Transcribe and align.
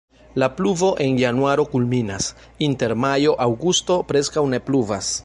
La 0.43 0.47
pluvo 0.59 0.87
en 1.07 1.19
januaro 1.23 1.65
kulminas, 1.75 2.31
inter 2.69 2.97
majo-aŭgusto 3.05 4.03
preskaŭ 4.13 4.49
ne 4.57 4.63
pluvas. 4.71 5.17